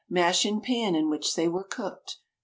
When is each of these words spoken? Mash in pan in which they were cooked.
Mash 0.09 0.47
in 0.47 0.61
pan 0.61 0.95
in 0.95 1.11
which 1.11 1.35
they 1.35 1.47
were 1.47 1.63
cooked. 1.63 2.17